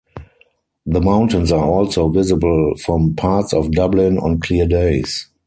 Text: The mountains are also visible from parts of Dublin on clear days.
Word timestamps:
The 0.87 0.99
mountains 0.99 1.51
are 1.51 1.63
also 1.63 2.09
visible 2.09 2.73
from 2.83 3.15
parts 3.15 3.53
of 3.53 3.69
Dublin 3.71 4.17
on 4.17 4.39
clear 4.39 4.65
days. 4.65 5.29